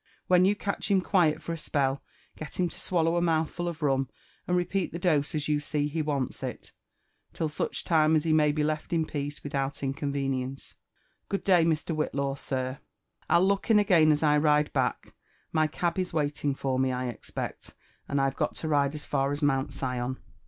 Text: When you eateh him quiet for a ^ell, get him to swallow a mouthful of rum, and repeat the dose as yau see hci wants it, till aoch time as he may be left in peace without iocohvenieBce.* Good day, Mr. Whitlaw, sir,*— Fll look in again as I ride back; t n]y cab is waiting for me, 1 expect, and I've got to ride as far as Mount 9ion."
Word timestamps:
When 0.25 0.45
you 0.45 0.55
eateh 0.55 0.87
him 0.89 0.99
quiet 1.01 1.43
for 1.43 1.53
a 1.53 1.57
^ell, 1.57 1.99
get 2.35 2.59
him 2.59 2.69
to 2.69 2.79
swallow 2.79 3.17
a 3.17 3.21
mouthful 3.21 3.67
of 3.67 3.83
rum, 3.83 4.09
and 4.47 4.57
repeat 4.57 4.91
the 4.91 4.97
dose 4.97 5.35
as 5.35 5.47
yau 5.47 5.59
see 5.59 5.87
hci 5.93 6.01
wants 6.03 6.41
it, 6.41 6.71
till 7.33 7.47
aoch 7.47 7.85
time 7.85 8.15
as 8.15 8.23
he 8.23 8.33
may 8.33 8.51
be 8.51 8.63
left 8.63 8.93
in 8.93 9.05
peace 9.05 9.43
without 9.43 9.75
iocohvenieBce.* 9.75 10.73
Good 11.29 11.43
day, 11.43 11.63
Mr. 11.65 11.95
Whitlaw, 11.95 12.33
sir,*— 12.39 12.79
Fll 13.29 13.45
look 13.47 13.69
in 13.69 13.77
again 13.77 14.11
as 14.11 14.23
I 14.23 14.39
ride 14.39 14.73
back; 14.73 15.03
t 15.03 15.11
n]y 15.53 15.67
cab 15.67 15.99
is 15.99 16.13
waiting 16.13 16.55
for 16.55 16.79
me, 16.79 16.89
1 16.89 17.07
expect, 17.09 17.75
and 18.07 18.19
I've 18.19 18.35
got 18.35 18.55
to 18.55 18.67
ride 18.67 18.95
as 18.95 19.05
far 19.05 19.31
as 19.31 19.43
Mount 19.43 19.69
9ion." 19.69 20.17